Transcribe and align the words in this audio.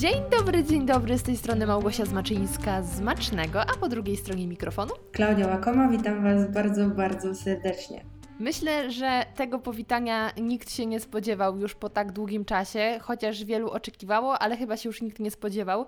Dzień 0.00 0.22
dobry, 0.38 0.64
dzień 0.64 0.86
dobry, 0.86 1.18
z 1.18 1.22
tej 1.22 1.36
strony 1.36 1.66
Małgosia 1.66 2.04
Zmaczyńska 2.04 2.82
z 2.82 3.00
Macznego, 3.00 3.60
a 3.60 3.78
po 3.80 3.88
drugiej 3.88 4.16
stronie 4.16 4.46
mikrofonu 4.46 4.94
Klaudia 5.12 5.46
Łakoma, 5.46 5.88
witam 5.88 6.22
Was 6.22 6.50
bardzo, 6.54 6.86
bardzo 6.86 7.34
serdecznie. 7.34 8.04
Myślę, 8.38 8.90
że 8.90 9.24
tego 9.36 9.58
powitania 9.58 10.30
nikt 10.40 10.70
się 10.70 10.86
nie 10.86 11.00
spodziewał 11.00 11.58
już 11.58 11.74
po 11.74 11.88
tak 11.88 12.12
długim 12.12 12.44
czasie, 12.44 12.98
chociaż 13.02 13.44
wielu 13.44 13.70
oczekiwało, 13.70 14.38
ale 14.38 14.56
chyba 14.56 14.76
się 14.76 14.88
już 14.88 15.02
nikt 15.02 15.18
nie 15.18 15.30
spodziewał. 15.30 15.86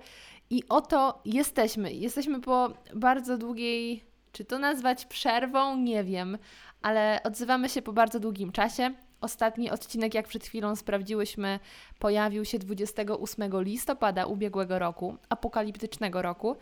I 0.50 0.62
oto 0.68 1.20
jesteśmy. 1.24 1.92
Jesteśmy 1.92 2.40
po 2.40 2.72
bardzo 2.94 3.38
długiej, 3.38 4.04
czy 4.32 4.44
to 4.44 4.58
nazwać 4.58 5.06
przerwą, 5.06 5.76
nie 5.76 6.04
wiem, 6.04 6.38
ale 6.82 7.20
odzywamy 7.24 7.68
się 7.68 7.82
po 7.82 7.92
bardzo 7.92 8.20
długim 8.20 8.52
czasie. 8.52 8.94
Ostatni 9.22 9.70
odcinek, 9.70 10.14
jak 10.14 10.28
przed 10.28 10.44
chwilą 10.44 10.76
sprawdziłyśmy, 10.76 11.58
pojawił 11.98 12.44
się 12.44 12.58
28 12.58 13.62
listopada 13.62 14.26
ubiegłego 14.26 14.78
roku, 14.78 15.16
apokaliptycznego 15.28 16.22
roku, 16.22 16.56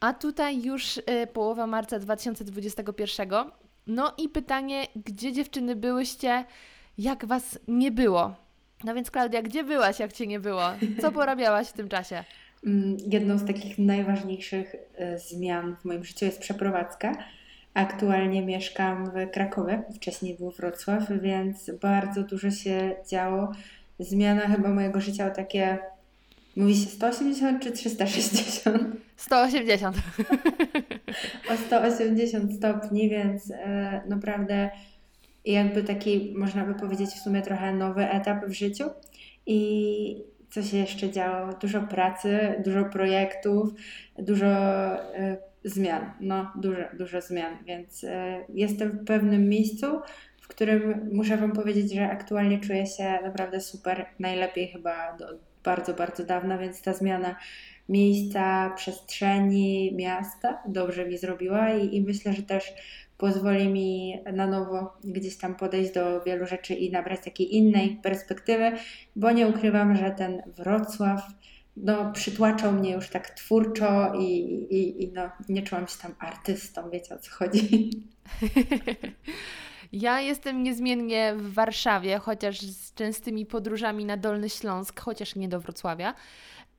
a 0.00 0.12
tutaj 0.12 0.62
już 0.62 0.96
y, 0.96 1.02
połowa 1.32 1.66
marca 1.66 1.98
2021. 1.98 3.28
No 3.86 4.14
i 4.18 4.28
pytanie, 4.28 4.86
gdzie 4.96 5.32
dziewczyny 5.32 5.76
byłyście, 5.76 6.44
jak 6.98 7.24
Was 7.24 7.58
nie 7.68 7.90
było? 7.90 8.34
No 8.84 8.94
więc 8.94 9.10
Klaudia, 9.10 9.42
gdzie 9.42 9.64
byłaś, 9.64 9.98
jak 9.98 10.12
Cię 10.12 10.26
nie 10.26 10.40
było? 10.40 10.62
Co 11.00 11.12
porabiałaś 11.20 11.68
w 11.68 11.72
tym 11.72 11.88
czasie? 11.88 12.24
Mm, 12.66 12.96
jedną 13.06 13.38
z 13.38 13.46
takich 13.46 13.78
najważniejszych 13.78 14.74
y, 14.74 15.18
zmian 15.18 15.76
w 15.76 15.84
moim 15.84 16.04
życiu 16.04 16.24
jest 16.24 16.40
przeprowadzka 16.40 17.16
Aktualnie 17.74 18.42
mieszkam 18.42 19.10
w 19.10 19.30
Krakowie, 19.30 19.82
wcześniej 19.94 20.34
był 20.34 20.50
Wrocław, 20.50 21.02
więc 21.22 21.70
bardzo 21.80 22.22
dużo 22.22 22.50
się 22.50 22.94
działo. 23.10 23.52
Zmiana 23.98 24.40
chyba 24.40 24.68
mojego 24.68 25.00
życia 25.00 25.26
o 25.26 25.30
takie, 25.30 25.78
mówi 26.56 26.76
się 26.76 26.86
180 26.86 27.62
czy 27.62 27.72
360? 27.72 28.82
180. 29.16 29.96
o 31.52 31.56
180 31.56 32.54
stopni, 32.54 33.08
więc 33.08 33.50
e, 33.50 34.02
naprawdę 34.08 34.70
jakby 35.44 35.82
taki, 35.82 36.34
można 36.36 36.64
by 36.64 36.74
powiedzieć, 36.74 37.10
w 37.10 37.22
sumie 37.22 37.42
trochę 37.42 37.72
nowy 37.72 38.10
etap 38.10 38.46
w 38.46 38.52
życiu. 38.52 38.84
I 39.46 40.24
co 40.50 40.62
się 40.62 40.76
jeszcze 40.76 41.10
działo? 41.10 41.52
Dużo 41.60 41.80
pracy, 41.80 42.54
dużo 42.64 42.84
projektów, 42.84 43.68
dużo 44.18 44.46
e, 44.46 45.51
zmian, 45.64 46.12
no 46.20 46.52
dużo, 46.56 46.82
dużo 46.98 47.20
zmian, 47.20 47.64
więc 47.64 48.04
e, 48.04 48.44
jestem 48.54 48.90
w 48.90 49.04
pewnym 49.04 49.48
miejscu, 49.48 49.86
w 50.40 50.48
którym 50.48 51.08
muszę 51.12 51.36
Wam 51.36 51.52
powiedzieć, 51.52 51.94
że 51.94 52.08
aktualnie 52.08 52.60
czuję 52.60 52.86
się 52.86 53.18
naprawdę 53.22 53.60
super, 53.60 54.06
najlepiej 54.18 54.68
chyba 54.68 55.16
do 55.16 55.26
bardzo, 55.64 55.94
bardzo 55.94 56.24
dawna, 56.24 56.58
więc 56.58 56.82
ta 56.82 56.94
zmiana 56.94 57.36
miejsca, 57.88 58.72
przestrzeni, 58.76 59.92
miasta 59.96 60.62
dobrze 60.68 61.08
mi 61.08 61.18
zrobiła 61.18 61.70
i, 61.70 61.96
i 61.96 62.02
myślę, 62.02 62.32
że 62.32 62.42
też 62.42 62.72
pozwoli 63.18 63.68
mi 63.68 64.18
na 64.32 64.46
nowo 64.46 64.96
gdzieś 65.04 65.36
tam 65.36 65.54
podejść 65.54 65.92
do 65.92 66.22
wielu 66.22 66.46
rzeczy 66.46 66.74
i 66.74 66.90
nabrać 66.90 67.20
takiej 67.24 67.56
innej 67.56 67.98
perspektywy, 68.02 68.72
bo 69.16 69.30
nie 69.30 69.48
ukrywam, 69.48 69.96
że 69.96 70.10
ten 70.10 70.42
Wrocław 70.46 71.22
no, 71.76 72.12
przytłaczał 72.12 72.72
mnie 72.72 72.92
już 72.92 73.08
tak 73.08 73.30
twórczo 73.30 74.14
i, 74.14 74.24
i, 74.70 75.04
i 75.04 75.12
no, 75.12 75.22
nie 75.48 75.62
czułam 75.62 75.88
się 75.88 75.98
tam 75.98 76.14
artystą, 76.18 76.90
wiecie 76.90 77.14
o 77.14 77.18
co 77.18 77.30
chodzi. 77.30 77.90
Ja 79.92 80.20
jestem 80.20 80.62
niezmiennie 80.62 81.34
w 81.36 81.54
Warszawie, 81.54 82.18
chociaż 82.18 82.60
z 82.60 82.94
częstymi 82.94 83.46
podróżami 83.46 84.04
na 84.04 84.16
Dolny 84.16 84.48
Śląsk, 84.48 85.00
chociaż 85.00 85.36
nie 85.36 85.48
do 85.48 85.60
Wrocławia. 85.60 86.14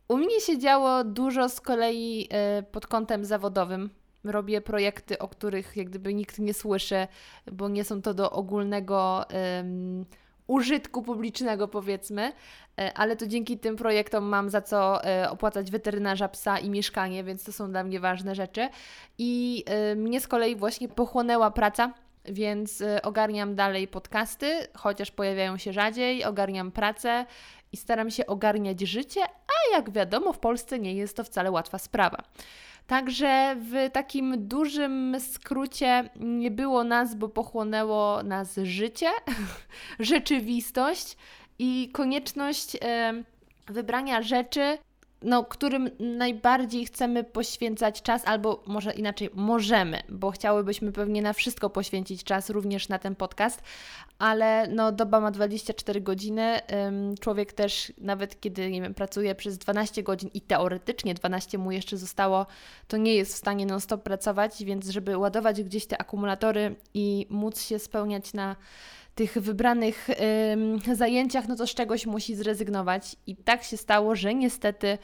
U 0.07 0.17
mnie 0.17 0.41
się 0.41 0.59
działo 0.59 1.03
dużo 1.03 1.49
z 1.49 1.61
kolei 1.61 2.27
e, 2.31 2.63
pod 2.63 2.87
kątem 2.87 3.25
zawodowym. 3.25 3.89
Robię 4.23 4.61
projekty, 4.61 5.19
o 5.19 5.27
których 5.27 5.77
jak 5.77 5.89
gdyby 5.89 6.13
nikt 6.13 6.39
nie 6.39 6.53
słyszy, 6.53 7.07
bo 7.51 7.69
nie 7.69 7.83
są 7.83 8.01
to 8.01 8.13
do 8.13 8.31
ogólnego 8.31 9.25
um, 9.57 10.05
użytku 10.47 11.01
publicznego, 11.01 11.67
powiedzmy, 11.67 12.33
e, 12.79 12.93
ale 12.93 13.15
to 13.15 13.27
dzięki 13.27 13.57
tym 13.57 13.75
projektom 13.75 14.23
mam 14.23 14.49
za 14.49 14.61
co 14.61 15.05
e, 15.05 15.29
opłacać 15.29 15.71
weterynarza 15.71 16.27
psa 16.29 16.59
i 16.59 16.69
mieszkanie, 16.69 17.23
więc 17.23 17.43
to 17.43 17.51
są 17.51 17.71
dla 17.71 17.83
mnie 17.83 17.99
ważne 17.99 18.35
rzeczy. 18.35 18.69
I 19.17 19.63
e, 19.67 19.95
mnie 19.95 20.21
z 20.21 20.27
kolei 20.27 20.55
właśnie 20.55 20.89
pochłonęła 20.89 21.51
praca. 21.51 21.93
Więc 22.25 22.83
ogarniam 23.03 23.55
dalej 23.55 23.87
podcasty, 23.87 24.67
chociaż 24.73 25.11
pojawiają 25.11 25.57
się 25.57 25.73
rzadziej, 25.73 26.23
ogarniam 26.23 26.71
pracę 26.71 27.25
i 27.71 27.77
staram 27.77 28.11
się 28.11 28.25
ogarniać 28.25 28.81
życie, 28.81 29.21
a 29.23 29.75
jak 29.75 29.91
wiadomo, 29.91 30.33
w 30.33 30.39
Polsce 30.39 30.79
nie 30.79 30.93
jest 30.93 31.17
to 31.17 31.23
wcale 31.23 31.51
łatwa 31.51 31.77
sprawa. 31.77 32.17
Także 32.87 33.55
w 33.59 33.91
takim 33.91 34.47
dużym 34.47 35.15
skrócie 35.19 36.09
nie 36.15 36.51
było 36.51 36.83
nas, 36.83 37.15
bo 37.15 37.29
pochłonęło 37.29 38.23
nas 38.23 38.55
życie, 38.63 39.09
rzeczywistość 39.99 41.17
i 41.59 41.89
konieczność 41.93 42.77
wybrania 43.67 44.21
rzeczy, 44.21 44.77
no, 45.23 45.43
którym 45.43 45.89
najbardziej 45.99 46.85
chcemy 46.85 47.23
poświęcać 47.23 48.01
czas, 48.01 48.21
albo 48.25 48.63
może 48.67 48.93
inaczej, 48.93 49.29
możemy, 49.33 50.01
bo 50.09 50.31
chciałybyśmy 50.31 50.91
pewnie 50.91 51.21
na 51.21 51.33
wszystko 51.33 51.69
poświęcić 51.69 52.23
czas, 52.23 52.49
również 52.49 52.89
na 52.89 52.99
ten 52.99 53.15
podcast, 53.15 53.61
ale 54.19 54.67
no, 54.67 54.91
doba 54.91 55.19
ma 55.19 55.31
24 55.31 56.01
godziny. 56.01 56.59
Człowiek 57.19 57.53
też, 57.53 57.93
nawet 57.97 58.41
kiedy 58.41 58.71
nie 58.71 58.81
wiem, 58.81 58.93
pracuje 58.93 59.35
przez 59.35 59.57
12 59.57 60.03
godzin 60.03 60.29
i 60.33 60.41
teoretycznie 60.41 61.13
12 61.13 61.57
mu 61.57 61.71
jeszcze 61.71 61.97
zostało, 61.97 62.45
to 62.87 62.97
nie 62.97 63.15
jest 63.15 63.33
w 63.33 63.37
stanie 63.37 63.65
non-stop 63.65 64.03
pracować, 64.03 64.63
więc 64.63 64.89
żeby 64.89 65.17
ładować 65.17 65.63
gdzieś 65.63 65.85
te 65.85 66.01
akumulatory 66.01 66.75
i 66.93 67.27
móc 67.29 67.61
się 67.61 67.79
spełniać 67.79 68.33
na 68.33 68.55
tych 69.15 69.37
wybranych 69.37 70.07
ym, 70.53 70.95
zajęciach, 70.95 71.47
no 71.47 71.55
to 71.55 71.67
z 71.67 71.73
czegoś 71.73 72.05
musi 72.05 72.35
zrezygnować. 72.35 73.15
I 73.27 73.35
tak 73.35 73.63
się 73.63 73.77
stało, 73.77 74.15
że 74.15 74.35
niestety 74.35 74.97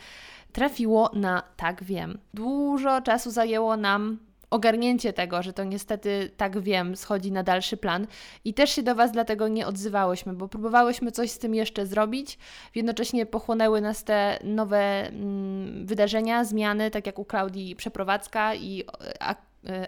trafiło 0.51 1.11
na 1.13 1.43
tak 1.57 1.83
wiem. 1.83 2.19
Dużo 2.33 3.01
czasu 3.01 3.31
zajęło 3.31 3.77
nam 3.77 4.19
ogarnięcie 4.49 5.13
tego, 5.13 5.43
że 5.43 5.53
to 5.53 5.63
niestety 5.63 6.31
tak 6.37 6.59
wiem, 6.59 6.95
schodzi 6.95 7.31
na 7.31 7.43
dalszy 7.43 7.77
plan. 7.77 8.07
I 8.45 8.53
też 8.53 8.69
się 8.69 8.83
do 8.83 8.95
Was 8.95 9.11
dlatego 9.11 9.47
nie 9.47 9.67
odzywałyśmy, 9.67 10.33
bo 10.33 10.47
próbowałyśmy 10.47 11.11
coś 11.11 11.31
z 11.31 11.39
tym 11.39 11.55
jeszcze 11.55 11.85
zrobić. 11.85 12.37
Jednocześnie 12.75 13.25
pochłonęły 13.25 13.81
nas 13.81 14.03
te 14.03 14.39
nowe 14.43 15.07
mm, 15.07 15.85
wydarzenia, 15.85 16.43
zmiany, 16.43 16.91
tak 16.91 17.05
jak 17.05 17.19
u 17.19 17.25
Klaudii 17.25 17.75
przeprowadzka 17.75 18.55
i 18.55 18.83
E, 19.19 19.35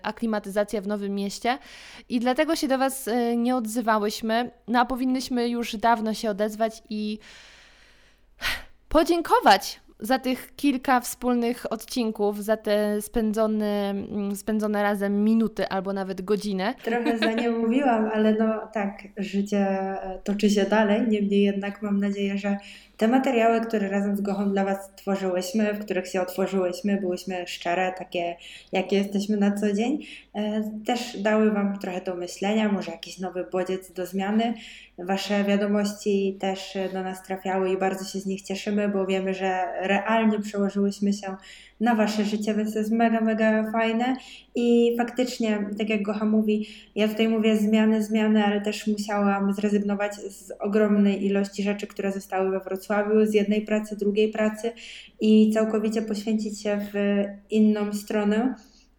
aklimatyzacja 0.04 0.82
w 0.82 0.88
nowym 0.88 1.16
mieście 1.16 1.58
i 2.10 2.20
dlatego 2.20 2.56
się 2.56 2.68
do 2.68 2.78
Was 2.78 3.08
e, 3.08 3.38
nie 3.38 3.56
odzywałyśmy, 3.56 4.52
no 4.68 4.80
a 4.80 4.86
powinnyśmy 4.86 5.50
już 5.50 5.76
dawno 5.76 6.14
się 6.14 6.30
odezwać 6.30 6.84
i 6.90 7.20
podziękować 8.90 9.80
za 10.02 10.20
tych 10.20 10.56
kilka 10.56 11.00
wspólnych 11.00 11.74
odcinków, 11.74 12.44
za 12.44 12.58
te 12.58 13.02
spędzone, 13.02 13.90
mm, 13.90 14.36
spędzone 14.36 14.84
razem 14.84 15.24
minuty 15.24 15.68
albo 15.68 15.94
nawet 15.94 16.22
godzinę. 16.22 16.74
Trochę 16.84 17.18
za 17.18 17.32
nie 17.32 17.50
mówiłam, 17.50 18.10
ale 18.14 18.34
no 18.34 18.68
tak, 18.74 19.04
życie 19.18 19.58
e, 19.58 20.20
toczy 20.24 20.50
się 20.50 20.66
dalej. 20.66 21.08
Niemniej 21.08 21.44
jednak 21.44 21.82
mam 21.82 22.00
nadzieję, 22.00 22.38
że 22.38 22.58
te 23.02 23.08
materiały, 23.08 23.62
które 23.62 23.90
razem 23.90 24.18
z 24.18 24.22
Gochą 24.22 24.52
dla 24.52 24.66
Was 24.66 24.96
tworzyłyśmy, 24.96 25.74
w 25.74 25.80
których 25.80 26.08
się 26.08 26.22
otworzyłyśmy, 26.22 26.98
byłyśmy 26.98 27.48
szczere, 27.48 27.94
takie 27.98 28.36
jakie 28.72 28.98
jesteśmy 28.98 29.38
na 29.38 29.52
co 29.52 29.74
dzień, 29.74 30.06
e, 30.34 30.64
też 30.86 31.22
dały 31.22 31.52
Wam 31.52 31.80
trochę 31.80 32.02
do 32.02 32.16
myślenia, 32.16 32.72
może 32.72 32.92
jakiś 32.92 33.20
nowy 33.20 33.46
bodziec 33.52 33.92
do 33.92 34.06
zmiany. 34.06 34.54
Wasze 34.98 35.44
wiadomości 35.44 36.38
też 36.40 36.78
do 36.94 37.04
nas 37.04 37.24
trafiały 37.24 37.72
i 37.72 37.78
bardzo 37.78 38.06
się 38.06 38.20
z 38.20 38.26
nich 38.26 38.42
cieszymy, 38.42 38.90
bo 38.90 39.06
wiemy, 39.06 39.34
że 39.34 39.66
realnie 39.82 40.40
przełożyłyśmy 40.40 41.14
się 41.14 41.36
na 41.80 41.96
Wasze 41.96 42.26
życie, 42.26 42.54
więc 42.54 42.74
to 42.74 42.80
jest 42.80 42.92
mega, 42.92 43.22
mega 43.22 43.72
fajne 43.72 44.16
i 44.56 44.96
faktycznie, 44.98 45.70
tak 45.78 45.90
jak 45.90 46.02
Gocha 46.02 46.26
mówi, 46.26 46.68
ja 46.96 47.08
tutaj 47.08 47.28
mówię 47.28 47.58
zmiany, 47.58 48.04
zmiany, 48.04 48.46
ale 48.46 48.62
też 48.62 48.88
musiałam 48.88 49.54
zrezygnować 49.54 50.16
z 50.16 50.52
ogromnej 50.60 51.26
ilości 51.26 51.64
rzeczy, 51.64 51.88
które 51.88 52.12
zostały 52.12 52.52
we 52.52 52.60
Wrocławiu, 52.60 52.91
z 53.24 53.34
jednej 53.34 53.62
pracy, 53.62 53.96
drugiej 53.96 54.30
pracy 54.32 54.72
i 55.22 55.52
całkowicie 55.54 56.02
poświęcić 56.02 56.62
się 56.62 56.80
w 56.94 57.24
inną 57.50 57.94
stronę. 57.94 58.56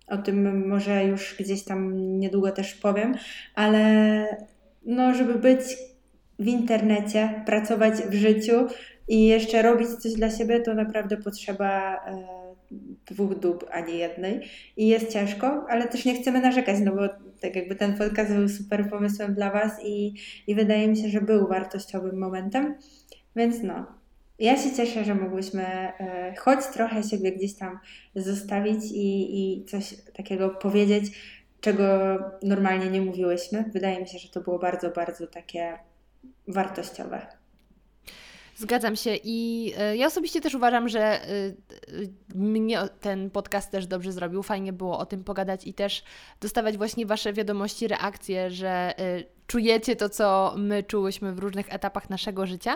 O 0.06 0.18
tym 0.18 0.68
może 0.68 1.04
już 1.04 1.36
gdzieś 1.38 1.64
tam 1.64 1.96
niedługo 2.18 2.50
też 2.52 2.74
powiem, 2.74 3.14
ale 3.54 4.26
no, 4.86 5.14
żeby 5.14 5.34
być 5.34 5.60
w 6.38 6.46
internecie, 6.46 7.42
pracować 7.46 7.94
w 7.94 8.14
życiu 8.14 8.66
i 9.08 9.26
jeszcze 9.26 9.62
robić 9.62 9.88
coś 9.88 10.12
dla 10.12 10.30
siebie, 10.30 10.60
to 10.60 10.74
naprawdę 10.74 11.16
potrzeba. 11.16 11.96
E, 12.06 12.42
dwóch 13.06 13.38
dób, 13.38 13.66
a 13.70 13.80
nie 13.80 13.94
jednej. 13.94 14.40
I 14.76 14.88
jest 14.88 15.12
ciężko, 15.12 15.66
ale 15.68 15.88
też 15.88 16.04
nie 16.04 16.22
chcemy 16.22 16.40
narzekać, 16.40 16.76
no 16.84 16.96
bo 16.96 17.08
tak 17.40 17.56
jakby 17.56 17.74
ten 17.74 17.96
podcast 17.96 18.32
był 18.32 18.48
super 18.48 18.90
pomysłem 18.90 19.34
dla 19.34 19.50
Was 19.50 19.72
i, 19.84 20.14
i 20.46 20.54
wydaje 20.54 20.88
mi 20.88 20.96
się, 20.96 21.08
że 21.08 21.20
był 21.20 21.48
wartościowym 21.48 22.18
momentem. 22.18 22.74
Więc 23.36 23.62
no, 23.62 23.86
ja 24.38 24.56
się 24.56 24.76
cieszę, 24.76 25.04
że 25.04 25.14
mogłyśmy 25.14 25.62
e, 25.64 26.34
choć 26.38 26.66
trochę 26.72 27.02
siebie 27.02 27.32
gdzieś 27.32 27.54
tam 27.54 27.78
zostawić 28.16 28.84
i, 28.92 29.38
i 29.38 29.64
coś 29.64 29.94
takiego 30.16 30.50
powiedzieć, 30.50 31.04
czego 31.60 31.84
normalnie 32.42 32.90
nie 32.90 33.00
mówiłyśmy. 33.00 33.64
Wydaje 33.72 34.00
mi 34.00 34.08
się, 34.08 34.18
że 34.18 34.28
to 34.28 34.40
było 34.40 34.58
bardzo, 34.58 34.90
bardzo 34.90 35.26
takie 35.26 35.78
wartościowe. 36.48 37.26
Zgadzam 38.56 38.96
się 38.96 39.16
i 39.24 39.72
e, 39.78 39.96
ja 39.96 40.06
osobiście 40.06 40.40
też 40.40 40.54
uważam, 40.54 40.88
że 40.88 41.00
e, 41.00 41.26
mnie 42.34 42.78
ten 43.00 43.30
podcast 43.30 43.70
też 43.70 43.86
dobrze 43.86 44.12
zrobił. 44.12 44.42
Fajnie 44.42 44.72
było 44.72 44.98
o 44.98 45.06
tym 45.06 45.24
pogadać 45.24 45.66
i 45.66 45.74
też 45.74 46.04
dostawać 46.40 46.76
właśnie 46.76 47.06
Wasze 47.06 47.32
wiadomości, 47.32 47.88
reakcje, 47.88 48.50
że 48.50 48.94
czujecie 49.46 49.96
to, 49.96 50.08
co 50.08 50.54
my 50.56 50.82
czułyśmy 50.82 51.34
w 51.34 51.38
różnych 51.38 51.74
etapach 51.74 52.10
naszego 52.10 52.46
życia. 52.46 52.74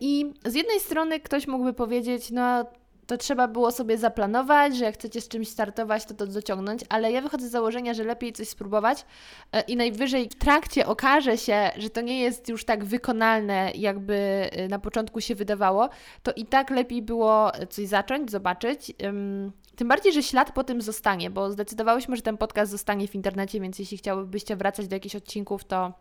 I 0.00 0.32
z 0.44 0.54
jednej 0.54 0.80
strony 0.80 1.20
ktoś 1.20 1.46
mógłby 1.46 1.72
powiedzieć, 1.72 2.30
no 2.30 2.64
to 3.10 3.16
trzeba 3.16 3.48
było 3.48 3.70
sobie 3.70 3.98
zaplanować, 3.98 4.76
że 4.76 4.84
jak 4.84 4.94
chcecie 4.94 5.20
z 5.20 5.28
czymś 5.28 5.48
startować, 5.48 6.04
to 6.04 6.14
to 6.14 6.26
dociągnąć, 6.26 6.80
ale 6.88 7.12
ja 7.12 7.20
wychodzę 7.20 7.48
z 7.48 7.50
założenia, 7.50 7.94
że 7.94 8.04
lepiej 8.04 8.32
coś 8.32 8.48
spróbować 8.48 9.04
e, 9.52 9.60
i 9.60 9.76
najwyżej 9.76 10.28
w 10.28 10.34
trakcie 10.34 10.86
okaże 10.86 11.38
się, 11.38 11.70
że 11.76 11.90
to 11.90 12.00
nie 12.00 12.20
jest 12.20 12.48
już 12.48 12.64
tak 12.64 12.84
wykonalne, 12.84 13.72
jakby 13.74 14.14
e, 14.52 14.68
na 14.68 14.78
początku 14.78 15.20
się 15.20 15.34
wydawało, 15.34 15.88
to 16.22 16.32
i 16.32 16.46
tak 16.46 16.70
lepiej 16.70 17.02
było 17.02 17.52
coś 17.70 17.86
zacząć, 17.86 18.30
zobaczyć. 18.30 18.92
Tym 19.76 19.88
bardziej, 19.88 20.12
że 20.12 20.22
ślad 20.22 20.52
po 20.52 20.64
tym 20.64 20.82
zostanie, 20.82 21.30
bo 21.30 21.50
zdecydowałyśmy, 21.50 22.16
że 22.16 22.22
ten 22.22 22.36
podcast 22.36 22.72
zostanie 22.72 23.08
w 23.08 23.14
internecie, 23.14 23.60
więc 23.60 23.78
jeśli 23.78 23.96
chciałybyście 23.96 24.56
wracać 24.56 24.88
do 24.88 24.96
jakichś 24.96 25.16
odcinków, 25.16 25.64
to 25.64 25.92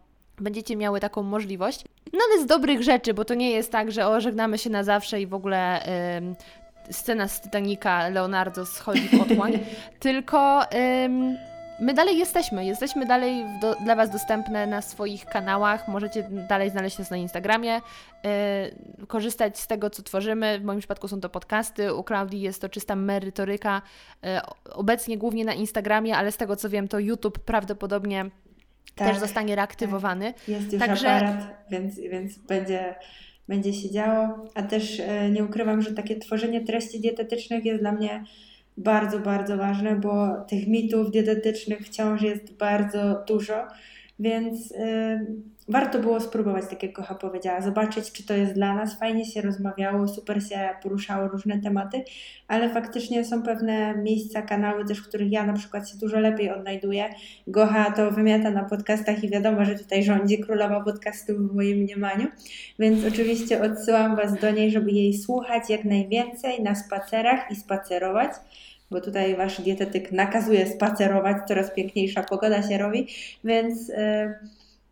będziecie 0.42 0.76
miały 0.76 1.00
taką 1.00 1.24
możliwość. 1.24 1.84
No 2.14 2.20
ale 2.32 2.44
z 2.44 2.46
dobrych 2.46 2.84
rzeczy, 2.84 3.14
bo 3.14 3.26
to 3.26 3.34
nie 3.34 3.52
jest 3.52 3.72
tak, 3.72 3.92
że 3.92 4.08
ożegnamy 4.08 4.58
się 4.58 4.70
na 4.70 4.84
zawsze 4.84 5.22
i 5.22 5.28
w 5.28 5.34
ogóle 5.34 5.84
scena 6.92 7.28
z 7.28 7.42
Titanica, 7.42 8.10
Leonardo 8.10 8.66
schodzi 8.66 9.10
w 9.10 9.22
otchłań, 9.22 9.60
tylko 10.00 10.62
my 11.80 11.94
dalej 11.94 12.18
jesteśmy. 12.18 12.66
Jesteśmy 12.66 13.06
dalej 13.06 13.46
do, 13.62 13.76
dla 13.76 13.96
Was 13.96 14.10
dostępne 14.10 14.68
na 14.68 14.82
swoich 14.82 15.26
kanałach. 15.26 15.88
Możecie 15.88 16.30
dalej 16.50 16.70
znaleźć 16.70 16.98
nas 17.00 17.12
na 17.12 17.18
Instagramie, 17.18 17.82
yy, 18.24 18.30
korzystać 19.08 19.60
z 19.60 19.68
tego, 19.68 19.90
co 19.90 20.04
tworzymy. 20.04 20.60
W 20.60 20.64
moim 20.64 20.80
przypadku 20.80 21.08
są 21.08 21.22
to 21.22 21.30
podcasty, 21.30 21.94
u 21.94 22.04
Klaudii 22.04 22.42
jest 22.42 22.62
to 22.62 22.70
czysta 22.70 22.96
merytoryka. 22.96 23.82
Yy, 24.24 24.30
obecnie 24.72 25.18
głównie 25.18 25.46
na 25.46 25.54
Instagramie, 25.54 26.18
ale 26.18 26.32
z 26.32 26.38
tego 26.38 26.56
co 26.56 26.70
wiem, 26.70 26.88
to 26.88 27.00
YouTube 27.00 27.40
prawdopodobnie 27.40 28.30
tak, 28.96 29.08
też 29.08 29.18
zostanie 29.18 29.56
reaktywowany. 29.56 30.34
Tak. 30.34 30.48
Jest 30.48 30.74
już 30.74 30.80
Także... 30.80 31.12
aparat, 31.12 31.66
więc, 31.72 32.00
więc 32.00 32.38
będzie 32.38 32.96
będzie 33.50 33.74
się 33.74 33.92
działo. 33.92 34.46
A 34.56 34.64
też 34.64 35.00
e, 35.00 35.30
nie 35.30 35.44
ukrywam, 35.44 35.82
że 35.82 35.94
takie 35.94 36.16
tworzenie 36.16 36.62
treści 36.62 37.00
dietetycznych 37.00 37.66
jest 37.66 37.82
dla 37.82 37.92
mnie 37.92 38.24
bardzo, 38.78 39.20
bardzo 39.20 39.58
ważne, 39.58 39.96
bo 39.96 40.42
tych 40.48 40.68
mitów 40.68 41.12
dietetycznych 41.12 41.80
wciąż 41.80 42.22
jest 42.22 42.54
bardzo 42.54 43.24
dużo, 43.28 43.68
więc 44.20 44.72
yy, 44.72 44.78
warto 45.68 46.00
było 46.00 46.20
spróbować, 46.20 46.66
tak 46.70 46.84
jak 46.84 46.94
Kocha 46.94 47.16
powiedziała, 47.16 47.62
zobaczyć, 47.62 48.12
czy 48.12 48.26
to 48.26 48.34
jest 48.34 48.54
dla 48.54 48.76
nas. 48.76 49.00
Fajnie 49.00 49.26
się 49.26 49.42
rozmawiało, 49.42 50.08
super 50.08 50.44
się 50.44 50.70
poruszało 50.84 51.28
różne 51.28 51.60
tematy, 51.60 52.04
ale 52.48 52.70
faktycznie 52.70 53.26
są 53.26 53.44
pewne 53.44 53.98
miejsca, 53.98 54.42
kanały 54.42 54.86
też, 54.86 55.00
w 55.00 55.08
których 55.08 55.32
ja 55.32 55.46
na 55.46 55.54
przykład 55.54 55.90
się 55.90 55.98
dużo 55.98 56.20
lepiej 56.20 56.52
odnajduję. 56.52 57.10
Gocha 57.48 57.92
to 57.92 58.12
wymiata 58.12 58.52
na 58.52 58.64
podcastach 58.64 59.24
i 59.24 59.30
wiadomo, 59.30 59.66
że 59.66 59.76
tutaj 59.76 60.04
rządzi 60.04 60.40
królowa 60.40 60.82
podcastu 60.82 61.34
w 61.38 61.56
moim 61.56 61.78
mniemaniu, 61.78 62.28
więc 62.80 63.06
oczywiście 63.06 63.62
odsyłam 63.62 64.16
Was 64.16 64.40
do 64.40 64.52
niej, 64.52 64.72
żeby 64.72 64.92
jej 64.92 65.14
słuchać 65.14 65.70
jak 65.70 65.86
najwięcej 65.86 66.64
na 66.64 66.76
spacerach 66.76 67.52
i 67.52 67.56
spacerować 67.56 68.32
bo 68.92 69.02
tutaj 69.02 69.36
wasz 69.36 69.62
dietetyk 69.62 70.12
nakazuje 70.12 70.68
spacerować, 70.68 71.38
coraz 71.48 71.72
piękniejsza 71.72 72.24
pogoda 72.24 72.70
się 72.70 72.78
robi, 72.78 73.08
więc 73.44 73.88
yy, 73.88 73.96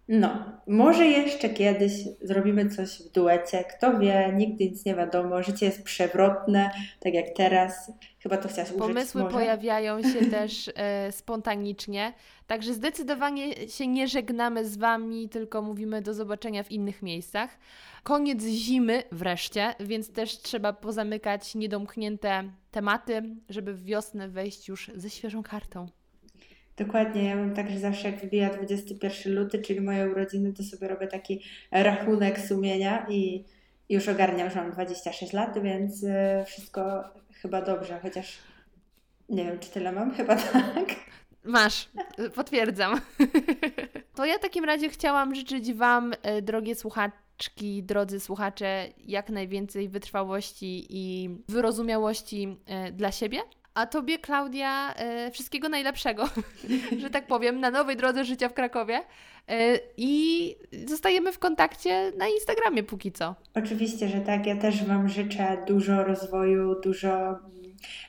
no, 0.09 0.59
może 0.67 1.05
jeszcze 1.05 1.49
kiedyś 1.49 1.93
zrobimy 2.21 2.69
coś 2.69 3.01
w 3.01 3.11
duecie. 3.11 3.63
Kto 3.63 3.99
wie, 3.99 4.33
nigdy 4.35 4.63
nic 4.63 4.85
nie 4.85 4.95
wiadomo. 4.95 5.43
Życie 5.43 5.65
jest 5.65 5.83
przewrotne, 5.83 6.71
tak 6.99 7.13
jak 7.13 7.25
teraz. 7.35 7.91
Chyba 8.19 8.37
to 8.37 8.49
chciałaś 8.49 8.69
użyć. 8.69 8.79
Pomysły 8.79 9.23
może? 9.23 9.33
pojawiają 9.33 10.01
się 10.01 10.25
też 10.37 10.71
e, 10.75 11.11
spontanicznie. 11.11 12.13
Także 12.47 12.73
zdecydowanie 12.73 13.69
się 13.69 13.87
nie 13.87 14.07
żegnamy 14.07 14.65
z 14.65 14.77
Wami, 14.77 15.29
tylko 15.29 15.61
mówimy 15.61 16.01
do 16.01 16.13
zobaczenia 16.13 16.63
w 16.63 16.71
innych 16.71 17.01
miejscach. 17.01 17.57
Koniec 18.03 18.43
zimy 18.43 19.03
wreszcie, 19.11 19.75
więc 19.79 20.11
też 20.11 20.37
trzeba 20.37 20.73
pozamykać 20.73 21.55
niedomknięte 21.55 22.43
tematy, 22.71 23.23
żeby 23.49 23.73
w 23.73 23.83
wiosnę 23.83 24.29
wejść 24.29 24.67
już 24.67 24.91
ze 24.95 25.09
świeżą 25.09 25.43
kartą. 25.43 25.87
Dokładnie, 26.77 27.23
ja 27.23 27.35
mam 27.35 27.53
tak, 27.53 27.69
że 27.69 27.79
zawsze 27.79 28.11
jak 28.11 28.21
wybija 28.21 28.49
21 28.49 29.35
luty, 29.35 29.61
czyli 29.61 29.81
moje 29.81 30.09
urodziny, 30.09 30.53
to 30.53 30.63
sobie 30.63 30.87
robię 30.87 31.07
taki 31.07 31.43
rachunek 31.71 32.39
sumienia 32.39 33.05
i 33.09 33.43
już 33.89 34.07
ogarniam, 34.07 34.49
że 34.49 34.55
mam 34.55 34.71
26 34.71 35.33
lat, 35.33 35.63
więc 35.63 36.03
e, 36.03 36.43
wszystko 36.47 37.03
chyba 37.41 37.61
dobrze, 37.61 37.99
chociaż 38.01 38.37
nie 39.29 39.45
wiem, 39.45 39.59
czy 39.59 39.69
tyle 39.69 39.91
mam, 39.91 40.13
chyba 40.17 40.35
tak. 40.35 40.95
Masz, 41.43 41.89
potwierdzam. 42.35 42.99
To 44.15 44.25
ja 44.25 44.37
w 44.37 44.41
takim 44.41 44.65
razie 44.65 44.89
chciałam 44.89 45.35
życzyć 45.35 45.73
Wam, 45.73 46.13
e, 46.21 46.41
drogie 46.41 46.75
słuchaczki, 46.75 47.83
drodzy 47.83 48.19
słuchacze, 48.19 48.87
jak 48.97 49.29
najwięcej 49.29 49.89
wytrwałości 49.89 50.87
i 50.89 51.29
wyrozumiałości 51.49 52.57
e, 52.65 52.91
dla 52.91 53.11
siebie, 53.11 53.39
a 53.77 53.85
Tobie, 53.85 54.17
Klaudia, 54.17 54.93
e, 54.95 55.31
wszystkiego 55.31 55.69
najlepszego, 55.69 56.29
że 57.01 57.09
tak 57.09 57.27
powiem, 57.27 57.59
na 57.59 57.71
nowej 57.71 57.97
drodze 57.97 58.25
życia 58.25 58.49
w 58.49 58.53
Krakowie. 58.53 59.01
E, 59.49 59.79
I 59.97 60.55
zostajemy 60.85 61.31
w 61.31 61.39
kontakcie 61.39 62.11
na 62.17 62.27
Instagramie 62.27 62.83
póki 62.83 63.11
co. 63.11 63.35
Oczywiście, 63.53 64.09
że 64.09 64.19
tak. 64.19 64.45
Ja 64.45 64.55
też 64.55 64.83
Wam 64.83 65.09
życzę 65.09 65.57
dużo 65.67 66.03
rozwoju, 66.03 66.81
dużo 66.81 67.09
mm, 67.09 67.39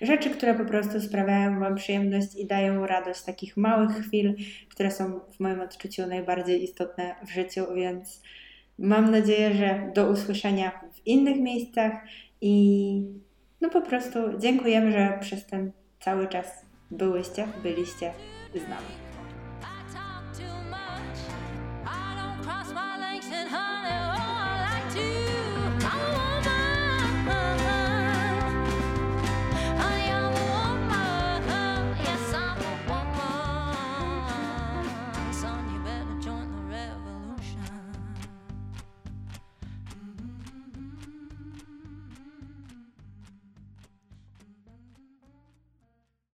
rzeczy, 0.01 0.31
które 0.31 0.55
po 0.55 0.65
prostu 0.65 1.01
sprawiają 1.01 1.61
Wam 1.61 1.75
przyjemność 1.75 2.35
i 2.37 2.47
dają 2.47 2.87
radość, 2.87 3.23
takich 3.23 3.57
małych 3.57 3.91
chwil, 3.91 4.35
które 4.69 4.91
są 4.91 5.21
w 5.37 5.41
moim 5.41 5.61
odczuciu 5.61 6.07
najbardziej 6.07 6.65
istotne 6.65 7.15
w 7.27 7.31
życiu, 7.31 7.67
więc 7.75 8.23
mam 8.79 9.11
nadzieję, 9.11 9.55
że 9.55 9.91
do 9.95 10.11
usłyszenia 10.11 10.81
w 10.93 11.07
innych 11.07 11.41
miejscach 11.41 11.93
i 12.41 13.03
no 13.61 13.71
po 13.71 13.81
prostu 13.81 14.19
dziękujemy, 14.39 14.93
że 14.93 15.19
przez 15.21 15.47
ten 15.47 15.73
cały 16.01 16.29
czas 16.29 16.47
byłyście, 16.91 17.49
byliście 17.63 18.13
z 18.55 18.69
nami. 18.69 19.08